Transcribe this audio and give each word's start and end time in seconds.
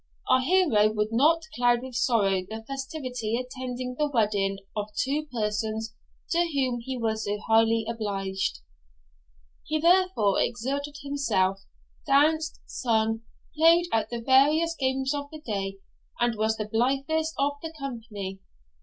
Our 0.27 0.41
hero 0.41 0.91
would 0.93 1.09
not 1.11 1.43
cloud 1.53 1.83
with 1.83 1.93
sorrow 1.93 2.41
the 2.49 2.65
festivity 2.67 3.37
attending 3.37 3.93
the 3.99 4.09
wedding 4.09 4.57
of 4.75 4.89
two 4.97 5.27
persons 5.31 5.93
to 6.31 6.39
whom 6.39 6.79
he 6.79 6.97
was 6.97 7.25
so 7.25 7.37
highly 7.47 7.85
obliged. 7.87 8.61
He 9.63 9.79
therefore 9.79 10.41
exerted 10.41 10.95
himself, 11.03 11.59
danced, 12.07 12.61
sung, 12.65 13.21
played 13.55 13.89
at 13.93 14.09
the 14.09 14.21
various 14.21 14.75
games 14.75 15.13
of 15.13 15.29
the 15.29 15.39
day, 15.39 15.77
and 16.19 16.33
was 16.35 16.57
the 16.57 16.65
blithest 16.65 17.35
of 17.37 17.57
the 17.61 17.71
company. 17.77 18.39